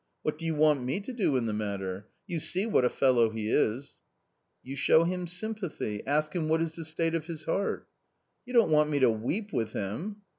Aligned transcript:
"What 0.23 0.39
do 0.39 0.45
you 0.47 0.55
want 0.55 0.83
me 0.83 0.99
to 0.99 1.13
do 1.13 1.37
in 1.37 1.45
the 1.45 1.53
matter? 1.53 2.07
you 2.25 2.39
see 2.39 2.65
what 2.65 2.83
a 2.83 2.89
fellow 2.89 3.29
he 3.29 3.49
is!"" 3.51 3.99
You 4.63 4.75
show 4.75 5.03
him 5.03 5.27
sympathy; 5.27 6.01
ask 6.07 6.33
him 6.35 6.49
what 6.49 6.59
is 6.63 6.73
the 6.75 6.85
state 6.85 7.13
of 7.13 7.27
his 7.27 7.43
heart." 7.43 7.87
"You 8.43 8.53
don't 8.53 8.71
want 8.71 8.89
me 8.89 8.97
to 9.01 9.11
weep 9.11 9.53
with 9.53 9.73
him? 9.73 10.23